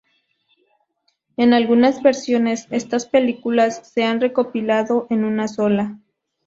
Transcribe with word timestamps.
En 1.37 1.53
algunas 1.53 2.01
versiones, 2.01 2.65
estas 2.71 3.05
películas 3.05 3.91
se 3.93 4.03
han 4.03 4.19
recopilado 4.19 5.05
en 5.11 5.25
una 5.25 5.47
sola. 5.47 5.99